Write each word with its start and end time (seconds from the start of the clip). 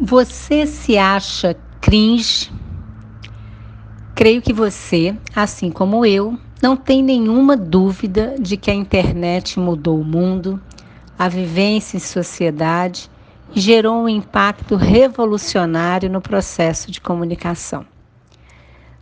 Você 0.00 0.64
se 0.64 0.96
acha 0.96 1.56
cringe? 1.80 2.52
Creio 4.14 4.40
que 4.40 4.52
você, 4.52 5.16
assim 5.34 5.72
como 5.72 6.06
eu, 6.06 6.38
não 6.62 6.76
tem 6.76 7.02
nenhuma 7.02 7.56
dúvida 7.56 8.36
de 8.38 8.56
que 8.56 8.70
a 8.70 8.74
internet 8.74 9.58
mudou 9.58 10.00
o 10.00 10.04
mundo, 10.04 10.62
a 11.18 11.28
vivência 11.28 11.96
em 11.96 12.00
sociedade 12.00 13.10
e 13.52 13.58
gerou 13.58 14.04
um 14.04 14.08
impacto 14.08 14.76
revolucionário 14.76 16.08
no 16.08 16.20
processo 16.20 16.92
de 16.92 17.00
comunicação. 17.00 17.84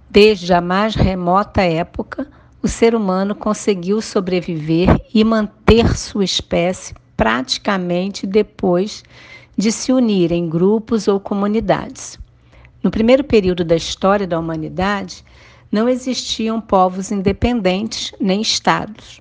Desde 0.09 0.55
a 0.55 0.63
mais 0.63 0.95
remota 0.95 1.61
época, 1.61 2.27
o 2.63 2.69
ser 2.69 2.95
humano 2.95 3.35
conseguiu 3.35 4.01
sobreviver 4.01 4.99
e 5.13 5.23
manter 5.23 5.95
sua 5.95 6.25
espécie 6.25 6.95
praticamente 7.15 8.27
depois 8.27 9.03
de 9.03 9.36
se 9.73 9.93
unir 9.93 10.33
em 10.33 10.49
grupos 10.49 11.09
ou 11.09 11.19
comunidades. 11.19 12.19
No 12.83 12.91
primeiro 12.91 13.25
período 13.25 13.65
da 13.65 13.75
história 13.75 14.27
da 14.27 14.39
humanidade, 14.39 15.25
não 15.73 15.89
existiam 15.89 16.61
povos 16.61 17.11
independentes 17.11 18.13
nem 18.21 18.41
estados. 18.41 19.21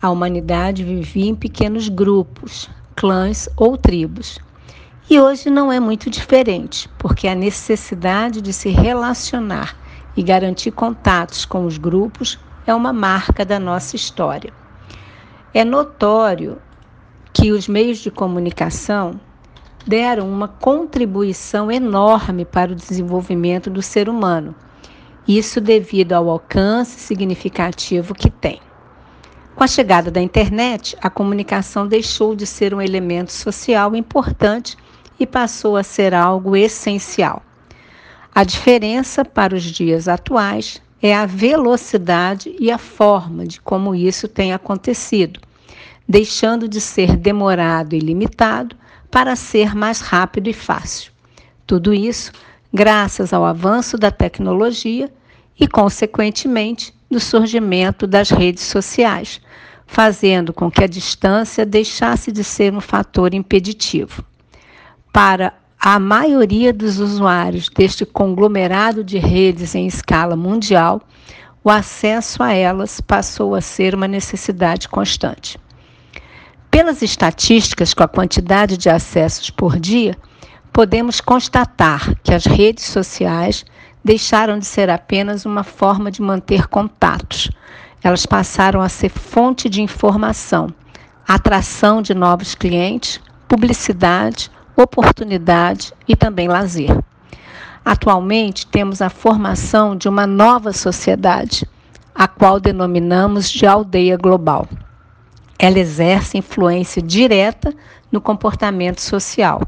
A 0.00 0.10
humanidade 0.10 0.84
vivia 0.84 1.30
em 1.30 1.34
pequenos 1.34 1.88
grupos, 1.88 2.70
clãs 2.94 3.48
ou 3.56 3.76
tribos. 3.76 4.38
E 5.10 5.20
hoje 5.20 5.50
não 5.50 5.72
é 5.72 5.78
muito 5.78 6.08
diferente, 6.08 6.88
porque 6.98 7.28
a 7.28 7.34
necessidade 7.34 8.40
de 8.40 8.52
se 8.52 8.70
relacionar 8.70 9.76
e 10.16 10.22
garantir 10.22 10.70
contatos 10.70 11.44
com 11.44 11.66
os 11.66 11.76
grupos 11.76 12.38
é 12.66 12.74
uma 12.74 12.92
marca 12.92 13.44
da 13.44 13.58
nossa 13.58 13.96
história. 13.96 14.52
É 15.52 15.64
notório 15.64 16.58
que 17.32 17.52
os 17.52 17.68
meios 17.68 17.98
de 17.98 18.10
comunicação 18.10 19.20
deram 19.86 20.28
uma 20.28 20.48
contribuição 20.48 21.70
enorme 21.70 22.44
para 22.44 22.72
o 22.72 22.74
desenvolvimento 22.74 23.68
do 23.68 23.82
ser 23.82 24.08
humano. 24.08 24.54
Isso 25.26 25.60
devido 25.60 26.12
ao 26.12 26.28
alcance 26.28 27.00
significativo 27.00 28.14
que 28.14 28.30
tem. 28.30 28.60
Com 29.54 29.62
a 29.62 29.68
chegada 29.68 30.10
da 30.10 30.20
internet, 30.20 30.96
a 31.00 31.08
comunicação 31.08 31.86
deixou 31.86 32.34
de 32.34 32.46
ser 32.46 32.74
um 32.74 32.80
elemento 32.80 33.32
social 33.32 33.94
importante 33.94 34.76
e 35.18 35.26
passou 35.26 35.76
a 35.76 35.82
ser 35.82 36.12
algo 36.12 36.56
essencial. 36.56 37.42
A 38.34 38.42
diferença 38.42 39.24
para 39.24 39.54
os 39.54 39.62
dias 39.62 40.08
atuais 40.08 40.82
é 41.00 41.14
a 41.14 41.24
velocidade 41.24 42.56
e 42.58 42.70
a 42.70 42.78
forma 42.78 43.46
de 43.46 43.60
como 43.60 43.94
isso 43.94 44.26
tem 44.26 44.52
acontecido, 44.52 45.38
deixando 46.08 46.66
de 46.66 46.80
ser 46.80 47.16
demorado 47.16 47.94
e 47.94 48.00
limitado 48.00 48.74
para 49.14 49.36
ser 49.36 49.76
mais 49.76 50.00
rápido 50.00 50.48
e 50.48 50.52
fácil. 50.52 51.12
Tudo 51.64 51.94
isso 51.94 52.32
graças 52.72 53.32
ao 53.32 53.44
avanço 53.44 53.96
da 53.96 54.10
tecnologia 54.10 55.08
e, 55.56 55.68
consequentemente, 55.68 56.92
do 57.08 57.20
surgimento 57.20 58.08
das 58.08 58.30
redes 58.30 58.64
sociais, 58.64 59.40
fazendo 59.86 60.52
com 60.52 60.68
que 60.68 60.82
a 60.82 60.88
distância 60.88 61.64
deixasse 61.64 62.32
de 62.32 62.42
ser 62.42 62.74
um 62.74 62.80
fator 62.80 63.34
impeditivo. 63.34 64.24
Para 65.12 65.54
a 65.78 66.00
maioria 66.00 66.72
dos 66.72 66.98
usuários 66.98 67.68
deste 67.68 68.04
conglomerado 68.04 69.04
de 69.04 69.18
redes 69.18 69.76
em 69.76 69.86
escala 69.86 70.34
mundial, 70.34 71.00
o 71.62 71.70
acesso 71.70 72.42
a 72.42 72.52
elas 72.52 73.00
passou 73.00 73.54
a 73.54 73.60
ser 73.60 73.94
uma 73.94 74.08
necessidade 74.08 74.88
constante. 74.88 75.56
Pelas 76.74 77.02
estatísticas 77.02 77.94
com 77.94 78.02
a 78.02 78.08
quantidade 78.08 78.76
de 78.76 78.90
acessos 78.90 79.48
por 79.48 79.78
dia, 79.78 80.18
podemos 80.72 81.20
constatar 81.20 82.16
que 82.20 82.34
as 82.34 82.46
redes 82.46 82.86
sociais 82.86 83.64
deixaram 84.04 84.58
de 84.58 84.66
ser 84.66 84.90
apenas 84.90 85.46
uma 85.46 85.62
forma 85.62 86.10
de 86.10 86.20
manter 86.20 86.66
contatos. 86.66 87.48
Elas 88.02 88.26
passaram 88.26 88.80
a 88.80 88.88
ser 88.88 89.08
fonte 89.08 89.68
de 89.70 89.82
informação, 89.82 90.66
atração 91.28 92.02
de 92.02 92.12
novos 92.12 92.56
clientes, 92.56 93.20
publicidade, 93.46 94.50
oportunidade 94.76 95.92
e 96.08 96.16
também 96.16 96.48
lazer. 96.48 96.90
Atualmente, 97.84 98.66
temos 98.66 99.00
a 99.00 99.08
formação 99.08 99.94
de 99.94 100.08
uma 100.08 100.26
nova 100.26 100.72
sociedade, 100.72 101.64
a 102.12 102.26
qual 102.26 102.58
denominamos 102.58 103.48
de 103.48 103.64
aldeia 103.64 104.16
global. 104.16 104.66
Ela 105.58 105.78
exerce 105.78 106.38
influência 106.38 107.00
direta 107.00 107.74
no 108.10 108.20
comportamento 108.20 109.00
social 109.00 109.62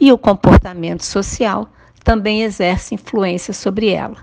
e 0.00 0.12
o 0.12 0.18
comportamento 0.18 1.04
social 1.04 1.68
também 2.04 2.42
exerce 2.42 2.94
influência 2.94 3.52
sobre 3.52 3.90
ela. 3.90 4.16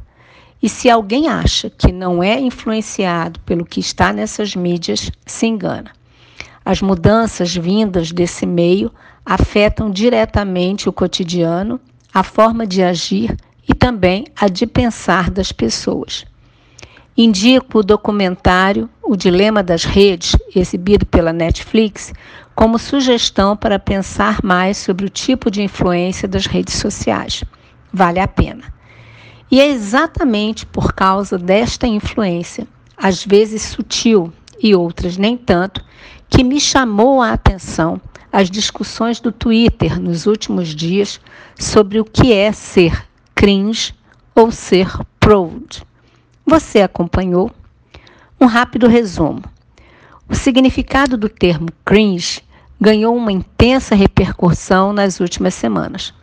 E 0.61 0.69
se 0.69 0.89
alguém 0.89 1.27
acha 1.27 1.69
que 1.69 1.91
não 1.91 2.23
é 2.23 2.39
influenciado 2.39 3.39
pelo 3.41 3.65
que 3.65 3.79
está 3.79 4.11
nessas 4.11 4.55
mídias, 4.55 5.11
se 5.25 5.45
engana. 5.45 5.91
As 6.63 6.81
mudanças 6.81 7.55
vindas 7.55 8.11
desse 8.11 8.45
meio 8.45 8.91
afetam 9.23 9.91
diretamente 9.91 10.89
o 10.89 10.93
cotidiano, 10.93 11.79
a 12.11 12.23
forma 12.23 12.65
de 12.65 12.81
agir 12.81 13.37
e 13.67 13.73
também 13.73 14.25
a 14.35 14.47
de 14.47 14.65
pensar 14.65 15.29
das 15.29 15.51
pessoas. 15.51 16.25
Indico 17.17 17.79
o 17.79 17.83
documentário 17.83 18.89
O 19.01 19.15
Dilema 19.15 19.63
das 19.63 19.85
Redes, 19.85 20.35
exibido 20.53 21.05
pela 21.05 21.31
Netflix, 21.31 22.13
como 22.53 22.77
sugestão 22.77 23.55
para 23.55 23.79
pensar 23.79 24.39
mais 24.43 24.75
sobre 24.75 25.05
o 25.05 25.09
tipo 25.09 25.49
de 25.49 25.61
influência 25.61 26.27
das 26.27 26.45
redes 26.45 26.75
sociais. 26.75 27.41
Vale 27.93 28.19
a 28.19 28.27
pena. 28.27 28.65
E 29.49 29.61
é 29.61 29.67
exatamente 29.69 30.65
por 30.65 30.91
causa 30.91 31.37
desta 31.37 31.87
influência, 31.87 32.67
às 32.97 33.25
vezes 33.25 33.61
sutil 33.61 34.33
e 34.61 34.75
outras 34.75 35.15
nem 35.15 35.37
tanto, 35.37 35.81
que 36.27 36.43
me 36.43 36.59
chamou 36.59 37.21
a 37.21 37.31
atenção 37.31 38.01
as 38.29 38.51
discussões 38.51 39.21
do 39.21 39.31
Twitter 39.31 40.01
nos 40.01 40.25
últimos 40.25 40.75
dias 40.75 41.21
sobre 41.57 41.97
o 41.97 42.03
que 42.03 42.33
é 42.33 42.51
ser 42.51 43.07
cringe 43.33 43.93
ou 44.35 44.51
ser 44.51 44.89
proud. 45.17 45.85
Você 46.47 46.81
acompanhou? 46.81 47.51
Um 48.39 48.45
rápido 48.45 48.87
resumo. 48.87 49.41
O 50.29 50.35
significado 50.35 51.17
do 51.17 51.27
termo 51.27 51.69
cringe 51.83 52.43
ganhou 52.79 53.15
uma 53.15 53.31
intensa 53.31 53.95
repercussão 53.95 54.93
nas 54.93 55.19
últimas 55.19 55.55
semanas. 55.55 56.13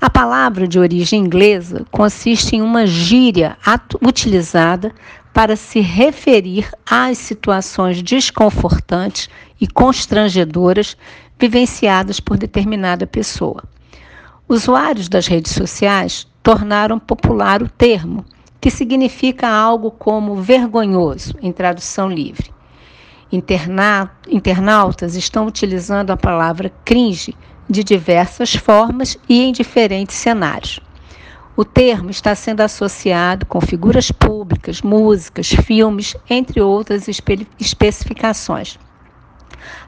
A 0.00 0.10
palavra 0.10 0.66
de 0.66 0.80
origem 0.80 1.20
inglesa 1.20 1.84
consiste 1.92 2.56
em 2.56 2.62
uma 2.62 2.84
gíria 2.84 3.56
utilizada 4.02 4.92
para 5.32 5.54
se 5.54 5.78
referir 5.78 6.68
às 6.84 7.18
situações 7.18 8.02
desconfortantes 8.02 9.30
e 9.60 9.68
constrangedoras 9.68 10.96
vivenciadas 11.38 12.18
por 12.18 12.36
determinada 12.36 13.06
pessoa. 13.06 13.62
Usuários 14.48 15.08
das 15.08 15.28
redes 15.28 15.52
sociais 15.52 16.26
tornaram 16.42 16.98
popular 16.98 17.62
o 17.62 17.68
termo, 17.68 18.24
que 18.60 18.70
significa 18.70 19.48
algo 19.48 19.90
como 19.90 20.36
vergonhoso, 20.36 21.34
em 21.40 21.50
tradução 21.50 22.08
livre. 22.08 22.52
Interna 23.32 24.10
internautas 24.28 25.14
estão 25.14 25.46
utilizando 25.46 26.10
a 26.10 26.16
palavra 26.16 26.72
cringe 26.84 27.34
de 27.68 27.82
diversas 27.82 28.54
formas 28.54 29.16
e 29.28 29.40
em 29.42 29.52
diferentes 29.52 30.16
cenários. 30.16 30.80
O 31.56 31.64
termo 31.64 32.10
está 32.10 32.34
sendo 32.34 32.60
associado 32.60 33.46
com 33.46 33.60
figuras 33.60 34.10
públicas, 34.10 34.82
músicas, 34.82 35.48
filmes, 35.48 36.16
entre 36.28 36.60
outras 36.60 37.08
espe 37.08 37.46
especificações. 37.58 38.78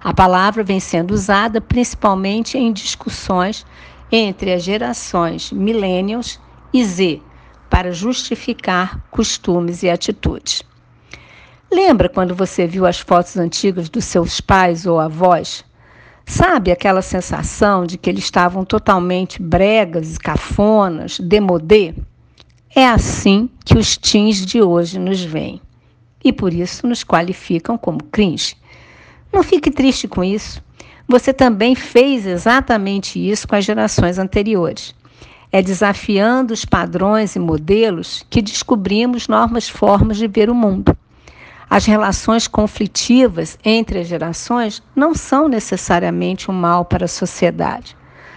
A 0.03 0.15
palavra 0.15 0.63
vem 0.63 0.81
sendo 0.81 1.13
usada 1.13 1.61
principalmente 1.61 2.57
em 2.59 2.73
discussões 2.73 3.67
entre 4.11 4.53
as 4.53 4.63
gerações 4.63 5.51
Millennials 5.51 6.39
e 6.73 6.85
Z 6.85 7.23
para 7.73 7.91
justificar 7.91 9.03
costumes 9.11 9.83
e 9.83 9.89
atitudes. 9.89 10.63
Lembra 11.73 12.07
quando 12.07 12.35
você 12.35 12.67
viu 12.67 12.85
as 12.85 13.01
fotos 13.01 13.39
antigas 13.39 13.89
dos 13.89 14.05
seus 14.05 14.43
pais 14.43 14.85
ou 14.85 15.01
avós? 15.01 15.65
Sabe 16.27 16.71
aquela 16.71 17.01
sensação 17.01 17.87
de 17.87 17.97
que 17.97 18.11
eles 18.11 18.25
estavam 18.25 18.63
totalmente 18.63 19.41
bregas, 19.41 20.19
cafonas, 20.19 21.19
demodê? 21.19 21.95
É 22.77 22.87
assim 22.87 23.49
que 23.65 23.79
os 23.79 23.97
teens 23.97 24.45
de 24.45 24.61
hoje 24.61 24.99
nos 24.99 25.23
veem 25.23 25.59
e 26.23 26.31
por 26.31 26.53
isso 26.53 26.87
nos 26.87 27.03
qualificam 27.03 27.79
como 27.79 28.05
cringe. 28.05 28.55
Não 29.33 29.43
fique 29.43 29.71
triste 29.71 30.07
com 30.07 30.23
isso. 30.23 30.63
Você 31.09 31.33
também 31.33 31.75
fez 31.75 32.27
exatamente 32.27 33.19
isso 33.19 33.49
com 33.49 33.57
as 33.57 33.65
gerações 33.65 34.19
anteriores. 34.19 34.95
É 35.53 35.61
desafiando 35.61 36.55
os 36.55 36.65
padrões 36.65 37.37
e 37.37 37.39
modelos 37.39 38.25
que 38.31 38.41
descobrimos 38.41 39.29
novas 39.29 39.69
formas 39.69 40.17
de 40.17 40.27
ver 40.27 40.49
o 40.49 40.55
mundo. 40.55 40.97
As 41.69 41.85
relações 41.85 42.49
conflitivas 42.49 43.59
entre 43.65 44.01
as 44.01 44.07
gerações 44.07 44.83
não 44.97 45.15
são 45.15 45.49
necessariamente 45.49 46.51
um 46.51 46.55
mal 46.55 46.87
para 46.87 47.05
a 47.05 47.09
sociedade. 47.09 47.97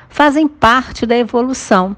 fazem 0.10 0.48
parte 0.48 1.06
da 1.06 1.18
evolução, 1.18 1.96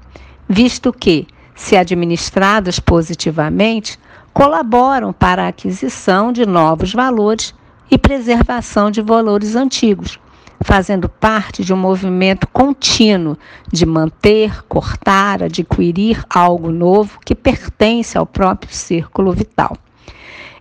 visto 0.48 0.92
que, 0.92 1.26
se 1.54 1.76
administradas 1.76 2.80
positivamente, 2.80 3.98
colaboram 4.32 5.12
para 5.12 5.44
a 5.44 5.48
aquisição 5.48 6.32
de 6.32 6.46
novos 6.46 6.92
valores 6.92 7.54
e 7.90 7.98
preservação 7.98 8.90
de 8.90 9.00
valores 9.00 9.54
antigos, 9.54 10.18
fazendo 10.60 11.08
parte 11.08 11.64
de 11.64 11.72
um 11.72 11.76
movimento 11.76 12.46
contínuo 12.48 13.36
de 13.72 13.86
manter, 13.86 14.64
cortar, 14.64 15.42
adquirir 15.42 16.24
algo 16.28 16.70
novo 16.70 17.18
que 17.24 17.34
pertence 17.34 18.18
ao 18.18 18.26
próprio 18.26 18.72
círculo 18.72 19.32
vital. 19.32 19.76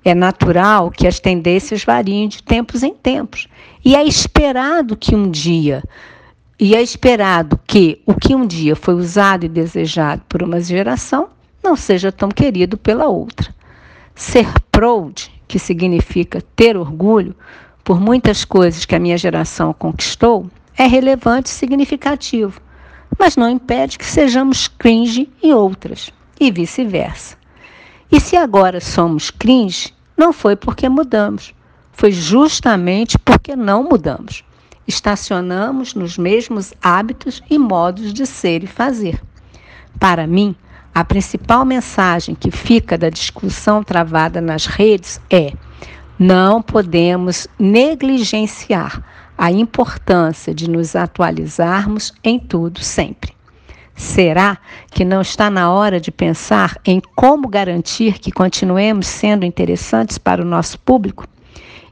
É 0.03 0.15
natural 0.15 0.91
que 0.91 1.07
as 1.07 1.19
tendências 1.19 1.83
variem 1.83 2.27
de 2.27 2.41
tempos 2.41 2.83
em 2.83 2.93
tempos, 2.93 3.47
e 3.83 3.95
é 3.95 4.03
esperado 4.03 4.95
que 4.95 5.15
um 5.15 5.29
dia 5.29 5.83
e 6.59 6.75
é 6.75 6.81
esperado 6.81 7.59
que 7.67 8.01
o 8.03 8.15
que 8.15 8.33
um 8.33 8.45
dia 8.45 8.75
foi 8.75 8.95
usado 8.95 9.45
e 9.45 9.49
desejado 9.49 10.23
por 10.27 10.41
uma 10.41 10.59
geração 10.59 11.29
não 11.63 11.75
seja 11.75 12.11
tão 12.11 12.29
querido 12.29 12.77
pela 12.77 13.05
outra. 13.05 13.53
Ser 14.15 14.47
proud, 14.71 15.31
que 15.47 15.59
significa 15.59 16.41
ter 16.55 16.75
orgulho 16.75 17.35
por 17.87 18.01
muitas 18.01 18.43
coisas 18.43 18.83
que 18.83 18.95
a 18.95 18.99
minha 18.99 19.17
geração 19.17 19.71
conquistou, 19.71 20.51
é 20.77 20.85
relevante 20.85 21.49
e 21.49 21.53
significativo, 21.53 22.59
mas 23.17 23.37
não 23.37 23.49
impede 23.49 23.97
que 23.97 24.03
sejamos 24.03 24.67
cringe 24.67 25.31
em 25.41 25.53
outras, 25.53 26.11
e 26.37 26.51
vice-versa. 26.51 27.37
E 28.11 28.19
se 28.19 28.35
agora 28.35 28.81
somos 28.81 29.31
cringe, 29.31 29.93
não 30.17 30.33
foi 30.33 30.57
porque 30.57 30.89
mudamos, 30.89 31.55
foi 31.93 32.11
justamente 32.11 33.17
porque 33.17 33.55
não 33.55 33.85
mudamos. 33.85 34.43
Estacionamos 34.85 35.93
nos 35.93 36.17
mesmos 36.17 36.73
hábitos 36.81 37.41
e 37.49 37.57
modos 37.57 38.11
de 38.13 38.25
ser 38.25 38.65
e 38.65 38.67
fazer. 38.67 39.17
Para 39.97 40.27
mim, 40.27 40.53
a 40.93 41.05
principal 41.05 41.63
mensagem 41.63 42.35
que 42.35 42.51
fica 42.51 42.97
da 42.97 43.09
discussão 43.09 43.81
travada 43.81 44.41
nas 44.41 44.65
redes 44.65 45.21
é: 45.29 45.53
não 46.19 46.61
podemos 46.61 47.47
negligenciar 47.59 49.03
a 49.37 49.51
importância 49.51 50.53
de 50.53 50.69
nos 50.69 50.95
atualizarmos 50.95 52.11
em 52.23 52.39
tudo 52.39 52.83
sempre. 52.83 53.35
Será 53.95 54.57
que 54.91 55.03
não 55.03 55.21
está 55.21 55.49
na 55.49 55.71
hora 55.71 55.99
de 55.99 56.11
pensar 56.11 56.77
em 56.85 57.01
como 57.15 57.47
garantir 57.47 58.19
que 58.19 58.31
continuemos 58.31 59.07
sendo 59.07 59.45
interessantes 59.45 60.17
para 60.17 60.41
o 60.41 60.45
nosso 60.45 60.79
público? 60.79 61.27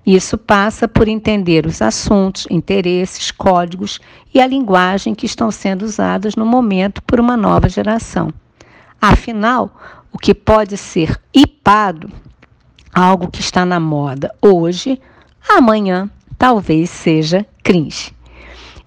Isso 0.06 0.38
passa 0.38 0.88
por 0.88 1.07
entender 1.07 1.66
os 1.66 1.81
assuntos, 1.81 2.45
interesses, 2.51 3.31
códigos 3.31 4.00
e 4.31 4.39
a 4.39 4.45
linguagem 4.45 5.16
que 5.16 5.25
estão 5.25 5.50
sendo 5.50 5.83
usadas 5.83 6.36
no 6.36 6.45
momento 6.45 7.01
por 7.01 7.19
uma 7.19 7.36
nova 7.36 7.68
geração. 7.68 8.31
Afinal, 9.01 9.75
o 10.12 10.19
que 10.19 10.36
pode 10.36 10.78
ser 10.78 11.19
hipado, 11.33 12.12
algo 12.95 13.27
que 13.27 13.42
está 13.42 13.65
na 13.65 13.77
moda 13.77 14.33
hoje, 14.42 14.97
amanhã 15.50 16.09
talvez 16.38 16.89
seja 16.89 17.45
cringe. 17.62 18.13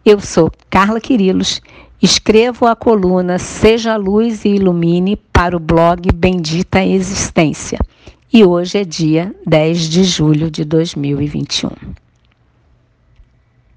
Eu 0.02 0.18
sou 0.18 0.50
Carla 0.70 0.98
Quirilos, 0.98 1.60
escrevo 2.00 2.66
a 2.66 2.74
coluna 2.74 3.38
Seja 3.38 3.96
Luz 3.96 4.46
e 4.46 4.54
Ilumine 4.54 5.16
para 5.16 5.54
o 5.54 5.60
blog 5.60 6.10
Bendita 6.10 6.82
Existência. 6.82 7.78
E 8.32 8.42
hoje 8.44 8.78
é 8.78 8.84
dia 8.84 9.34
10 9.46 9.88
de 9.90 10.04
julho 10.04 10.50
de 10.50 10.64
2021. 10.64 11.68